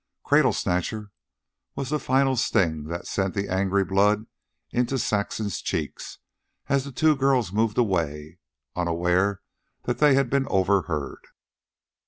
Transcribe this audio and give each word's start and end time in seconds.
"Cradle 0.23 0.53
snatcher," 0.53 1.11
was 1.75 1.91
the 1.91 1.99
final 1.99 2.35
sting 2.35 2.85
that 2.85 3.05
sent 3.05 3.35
the 3.35 3.47
angry 3.47 3.85
blood 3.85 4.25
into 4.71 4.97
Saxon's 4.97 5.61
cheeks 5.61 6.17
as 6.67 6.85
the 6.85 6.91
two 6.91 7.15
girls 7.15 7.53
moved 7.53 7.77
away, 7.77 8.39
unaware 8.75 9.41
that 9.83 9.99
they 9.99 10.15
had 10.15 10.27
been 10.27 10.47
overheard. 10.47 11.23